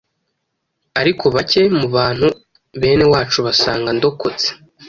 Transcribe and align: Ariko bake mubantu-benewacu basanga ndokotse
Ariko 0.99 1.25
bake 1.35 1.61
mubantu-benewacu 1.77 3.37
basanga 3.47 3.89
ndokotse 3.97 4.47